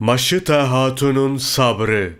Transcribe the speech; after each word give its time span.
Maşıta 0.00 0.70
Hatun'un 0.70 1.36
sabrı 1.36 2.12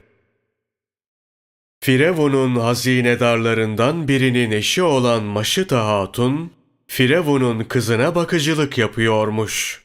Firavun'un 1.80 2.56
hazinedarlarından 2.56 4.08
birinin 4.08 4.50
eşi 4.50 4.82
olan 4.82 5.22
Maşıta 5.22 5.86
Hatun, 5.86 6.50
Firavun'un 6.86 7.64
kızına 7.64 8.14
bakıcılık 8.14 8.78
yapıyormuş. 8.78 9.84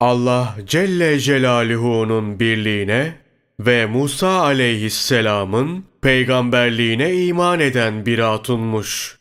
Allah 0.00 0.56
Celle 0.66 1.20
Celaluhu'nun 1.20 2.40
birliğine 2.40 3.18
ve 3.60 3.86
Musa 3.86 4.40
aleyhisselamın 4.40 5.84
peygamberliğine 6.02 7.14
iman 7.24 7.60
eden 7.60 8.06
bir 8.06 8.18
hatunmuş. 8.18 9.18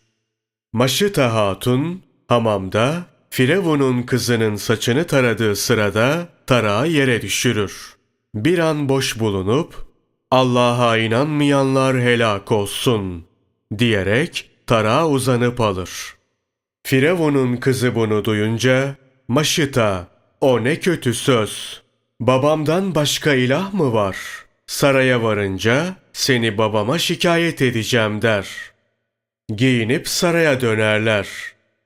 Maşıta 0.74 1.34
Hatun, 1.34 2.04
hamamda 2.28 3.06
Firavun'un 3.30 4.04
kızının 4.04 4.56
saçını 4.56 5.08
taradığı 5.08 5.56
sırada 5.56 6.28
tarağı 6.48 6.88
yere 6.88 7.22
düşürür. 7.22 8.01
Bir 8.36 8.60
an 8.60 8.90
boş 8.90 9.20
bulunup, 9.20 9.88
Allah'a 10.32 10.98
inanmayanlar 10.98 12.02
helak 12.02 12.52
olsun 12.52 13.26
diyerek 13.78 14.50
tarağa 14.68 15.08
uzanıp 15.08 15.62
alır. 15.62 16.16
Firavun'un 16.84 17.58
kızı 17.58 17.96
bunu 17.96 18.26
duyunca, 18.26 18.96
Maşıta, 19.28 20.08
o 20.42 20.64
ne 20.64 20.80
kötü 20.80 21.14
söz. 21.14 21.82
Babamdan 22.20 22.96
başka 22.96 23.34
ilah 23.34 23.74
mı 23.74 23.94
var? 23.94 24.18
Saraya 24.68 25.24
varınca 25.24 25.96
seni 26.14 26.58
babama 26.58 27.00
şikayet 27.00 27.62
edeceğim 27.62 28.22
der. 28.22 28.48
Giyinip 29.56 30.08
saraya 30.08 30.62
dönerler. 30.62 31.28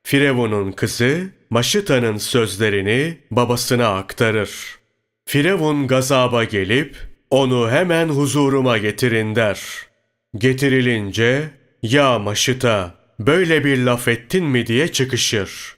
Firavun'un 0.03 0.71
kızı 0.71 1.29
Maşıta'nın 1.49 2.17
sözlerini 2.17 3.17
babasına 3.31 3.87
aktarır. 3.87 4.84
Firavun 5.27 5.87
gazaba 5.87 6.43
gelip 6.43 6.95
onu 7.29 7.71
hemen 7.71 8.09
huzuruma 8.09 8.77
getirin 8.77 9.35
der. 9.35 9.59
Getirilince 10.37 11.49
ya 11.83 12.19
Maşıta 12.19 12.95
böyle 13.19 13.63
bir 13.63 13.77
laf 13.77 14.07
ettin 14.07 14.45
mi 14.45 14.67
diye 14.67 14.87
çıkışır. 14.87 15.75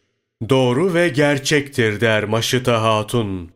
Doğru 0.49 0.94
ve 0.94 1.09
gerçektir 1.09 2.02
der 2.02 2.23
Maşıta 2.23 2.81
Hatun. 2.81 3.52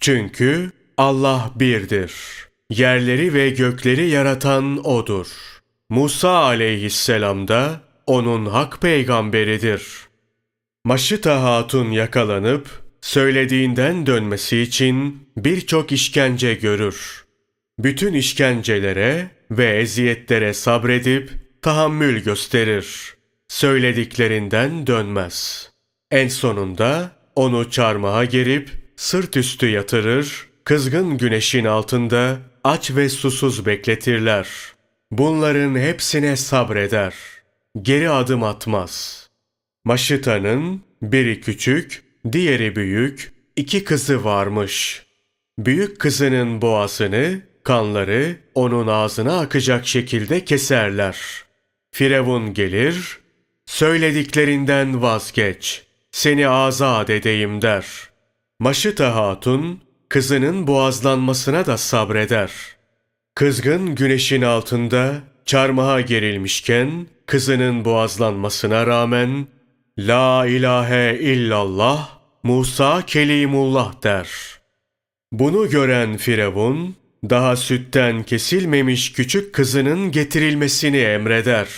Çünkü 0.00 0.70
Allah 0.96 1.50
birdir. 1.54 2.12
Yerleri 2.70 3.34
ve 3.34 3.50
gökleri 3.50 4.08
yaratan 4.08 4.86
O'dur. 4.86 5.26
Musa 5.88 6.30
aleyhisselam 6.30 7.48
da 7.48 7.80
O'nun 8.06 8.46
hak 8.46 8.80
peygamberidir. 8.80 9.82
Maşıta 10.84 11.42
Hatun 11.42 11.90
yakalanıp 11.90 12.83
söylediğinden 13.04 14.06
dönmesi 14.06 14.58
için 14.58 15.28
birçok 15.36 15.92
işkence 15.92 16.54
görür. 16.54 17.24
Bütün 17.78 18.14
işkencelere 18.14 19.30
ve 19.50 19.76
eziyetlere 19.76 20.54
sabredip 20.54 21.30
tahammül 21.62 22.24
gösterir. 22.24 23.14
Söylediklerinden 23.48 24.86
dönmez. 24.86 25.70
En 26.10 26.28
sonunda 26.28 27.10
onu 27.36 27.70
çarmıha 27.70 28.24
gerip 28.24 28.70
sırt 28.96 29.36
üstü 29.36 29.68
yatırır, 29.68 30.46
kızgın 30.64 31.18
güneşin 31.18 31.64
altında 31.64 32.38
aç 32.64 32.90
ve 32.90 33.08
susuz 33.08 33.66
bekletirler. 33.66 34.48
Bunların 35.10 35.78
hepsine 35.78 36.36
sabreder. 36.36 37.14
Geri 37.82 38.10
adım 38.10 38.42
atmaz. 38.42 39.24
Maşıta'nın 39.84 40.82
biri 41.02 41.40
küçük, 41.40 42.03
diğeri 42.32 42.76
büyük, 42.76 43.32
iki 43.56 43.84
kızı 43.84 44.24
varmış. 44.24 45.06
Büyük 45.58 45.98
kızının 45.98 46.62
boğazını, 46.62 47.40
kanları 47.64 48.36
onun 48.54 48.86
ağzına 48.86 49.40
akacak 49.40 49.86
şekilde 49.86 50.44
keserler. 50.44 51.44
Firavun 51.90 52.54
gelir, 52.54 53.18
söylediklerinden 53.66 55.02
vazgeç, 55.02 55.82
seni 56.12 56.48
azat 56.48 57.10
edeyim 57.10 57.62
der. 57.62 57.86
Maşıta 58.58 59.14
Hatun, 59.14 59.80
kızının 60.08 60.66
boğazlanmasına 60.66 61.66
da 61.66 61.78
sabreder. 61.78 62.50
Kızgın 63.34 63.94
güneşin 63.94 64.42
altında 64.42 65.14
çarmıha 65.46 66.00
gerilmişken 66.00 67.06
kızının 67.26 67.84
boğazlanmasına 67.84 68.86
rağmen 68.86 69.46
La 69.98 70.46
ilahe 70.46 71.18
illallah 71.20 72.18
Musa 72.42 73.06
Kelimullah 73.06 74.02
der. 74.02 74.28
Bunu 75.32 75.70
gören 75.70 76.16
Firavun 76.16 76.96
daha 77.30 77.56
sütten 77.56 78.22
kesilmemiş 78.22 79.12
küçük 79.12 79.54
kızının 79.54 80.10
getirilmesini 80.10 80.96
emreder. 80.96 81.68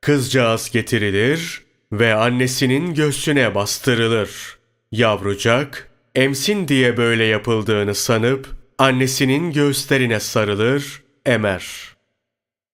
Kızcağız 0.00 0.70
getirilir 0.70 1.62
ve 1.92 2.14
annesinin 2.14 2.94
göğsüne 2.94 3.54
bastırılır. 3.54 4.58
Yavrucak 4.92 5.90
emsin 6.14 6.68
diye 6.68 6.96
böyle 6.96 7.24
yapıldığını 7.24 7.94
sanıp 7.94 8.48
annesinin 8.78 9.52
göğüslerine 9.52 10.20
sarılır, 10.20 11.02
emer. 11.26 11.66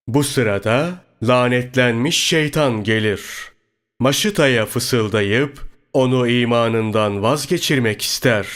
Bu 0.09 0.25
sırada 0.25 1.05
lanetlenmiş 1.23 2.17
şeytan 2.25 2.85
gelir. 2.85 3.51
Maşıta'ya 4.01 4.67
fısıldayıp 4.67 5.61
onu 5.93 6.29
imanından 6.29 7.23
vazgeçirmek 7.23 8.03
ister. 8.03 8.47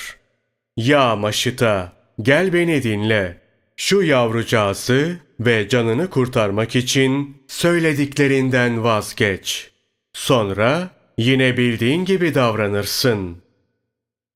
Ya 0.76 1.16
Maşıta, 1.16 1.92
gel 2.22 2.52
beni 2.52 2.82
dinle. 2.82 3.40
Şu 3.76 4.02
yavrucağızı 4.02 5.16
ve 5.40 5.68
canını 5.68 6.10
kurtarmak 6.10 6.76
için 6.76 7.36
söylediklerinden 7.48 8.84
vazgeç. 8.84 9.70
Sonra 10.12 10.90
yine 11.18 11.56
bildiğin 11.56 12.04
gibi 12.04 12.34
davranırsın. 12.34 13.36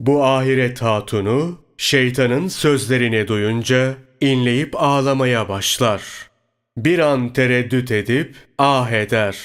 Bu 0.01 0.25
ahiret 0.25 0.83
hatunu 0.83 1.61
şeytanın 1.77 2.49
sözlerini 2.49 3.29
duyunca 3.29 3.95
inleyip 4.21 4.83
ağlamaya 4.83 5.49
başlar. 5.49 6.03
Bir 6.77 6.99
an 6.99 7.33
tereddüt 7.33 7.91
edip 7.91 8.37
ah 8.59 8.91
eder. 8.91 9.37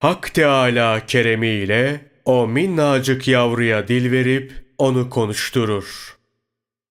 Hak 0.00 0.34
Teala 0.34 1.06
keremiyle 1.06 2.00
o 2.24 2.46
minnacık 2.46 3.28
yavruya 3.28 3.88
dil 3.88 4.12
verip 4.12 4.52
onu 4.78 5.10
konuşturur. 5.10 6.16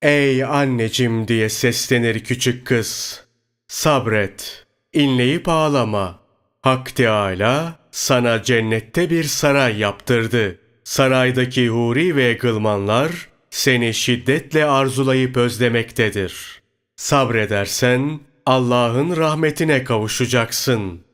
Ey 0.02 0.44
annecim 0.44 1.28
diye 1.28 1.50
seslenir 1.50 2.24
küçük 2.24 2.68
kız. 2.68 3.24
Sabret, 3.68 4.66
inleyip 4.94 5.48
ağlama. 5.48 6.20
Hak 6.62 6.96
Teala 6.96 7.80
sana 7.92 8.44
cennette 8.44 9.10
bir 9.10 9.24
saray 9.24 9.80
yaptırdı. 9.80 10.60
Saraydaki 10.84 11.70
huri 11.70 12.16
ve 12.16 12.34
gılmanlar 12.34 13.30
seni 13.50 13.94
şiddetle 13.94 14.66
arzulayıp 14.66 15.38
özlemektedir. 15.38 16.62
Sabredersen 16.96 18.20
Allah'ın 18.46 19.18
rahmetine 19.18 19.84
kavuşacaksın. 19.84 21.09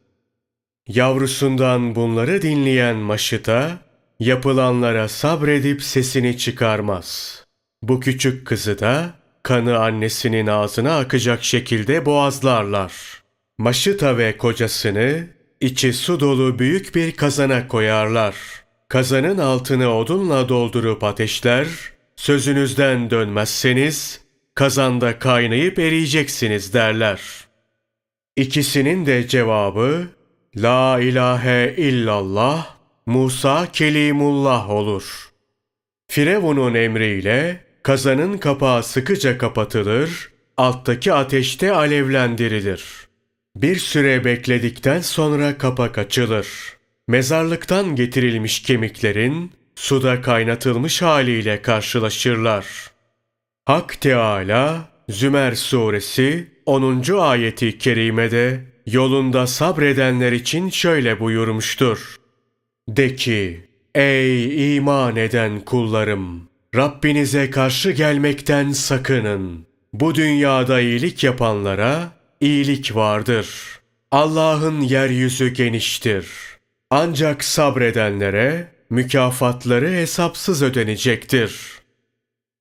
Yavrusundan 0.88 1.96
bunları 1.96 2.42
dinleyen 2.42 2.96
Maşıta, 2.96 3.80
yapılanlara 4.20 5.08
sabredip 5.08 5.84
sesini 5.84 6.38
çıkarmaz. 6.38 7.40
Bu 7.82 8.00
küçük 8.00 8.48
kızı 8.48 8.80
da 8.80 9.14
kanı 9.44 9.80
annesinin 9.80 10.48
ağzına 10.48 10.98
akacak 10.98 11.44
şekilde 11.44 12.06
boğazlarlar. 12.06 12.94
Maşıta 13.58 14.18
ve 14.18 14.38
kocasını 14.38 15.28
içi 15.62 15.94
su 15.94 16.20
dolu 16.20 16.60
büyük 16.60 16.96
bir 16.96 17.12
kazana 17.12 17.68
koyarlar. 17.68 18.36
Kazanın 18.88 19.38
altını 19.38 19.94
odunla 19.96 20.50
doldurup 20.50 21.04
ateşler, 21.04 21.68
sözünüzden 22.16 23.10
dönmezseniz 23.10 24.22
kazanda 24.56 25.20
kaynayıp 25.20 25.80
eriyeceksiniz 25.80 26.74
derler. 26.74 27.22
İkisinin 28.36 29.06
de 29.06 29.28
cevabı 29.28 30.08
La 30.58 31.00
ilahe 31.00 31.76
illallah 31.78 32.76
Musa 33.06 33.72
Kelimullah 33.72 34.70
olur. 34.70 35.30
Firavun'un 36.08 36.74
emriyle 36.74 37.64
kazanın 37.84 38.38
kapağı 38.38 38.84
sıkıca 38.84 39.38
kapatılır, 39.38 40.32
alttaki 40.58 41.14
ateşte 41.14 41.72
alevlendirilir. 41.72 42.84
Bir 43.56 43.76
süre 43.76 44.26
bekledikten 44.26 45.02
sonra 45.02 45.58
kapak 45.58 45.98
açılır. 45.98 46.48
Mezarlıktan 47.08 47.96
getirilmiş 47.96 48.62
kemiklerin 48.62 49.52
suda 49.76 50.22
kaynatılmış 50.22 51.02
haliyle 51.02 51.62
karşılaşırlar. 51.62 52.66
Hak 53.66 54.02
Teala 54.02 54.90
Zümer 55.10 55.56
suresi 55.56 56.48
10. 56.66 57.04
ayeti 57.20 57.78
kerimede 57.78 58.75
yolunda 58.86 59.48
sabredenler 59.48 60.32
için 60.32 60.70
şöyle 60.70 61.20
buyurmuştur. 61.20 62.16
De 62.90 63.16
ki, 63.16 63.70
ey 63.96 64.76
iman 64.76 65.16
eden 65.16 65.60
kullarım! 65.60 66.50
Rabbinize 66.76 67.50
karşı 67.50 67.92
gelmekten 67.92 68.72
sakının. 68.72 69.66
Bu 69.94 70.16
dünyada 70.16 70.82
iyilik 70.82 71.24
yapanlara 71.24 72.12
iyilik 72.42 72.96
vardır. 72.96 73.48
Allah'ın 74.12 74.82
yeryüzü 74.82 75.54
geniştir. 75.54 76.28
Ancak 76.90 77.44
sabredenlere 77.44 78.68
mükafatları 78.90 79.90
hesapsız 79.90 80.64
ödenecektir. 80.64 81.56